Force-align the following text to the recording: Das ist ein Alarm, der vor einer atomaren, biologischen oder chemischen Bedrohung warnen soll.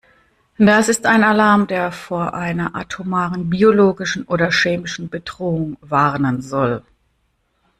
Das 0.57 0.89
ist 0.89 1.05
ein 1.05 1.23
Alarm, 1.23 1.67
der 1.67 1.91
vor 1.91 2.33
einer 2.33 2.73
atomaren, 2.75 3.51
biologischen 3.51 4.23
oder 4.23 4.49
chemischen 4.49 5.09
Bedrohung 5.09 5.77
warnen 5.81 6.41
soll. 6.41 6.81